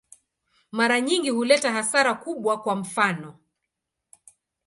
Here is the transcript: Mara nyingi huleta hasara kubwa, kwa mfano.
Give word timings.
Mara 0.71 0.99
nyingi 1.01 1.29
huleta 1.29 1.71
hasara 1.71 2.13
kubwa, 2.15 2.61
kwa 2.61 2.75
mfano. 2.75 3.39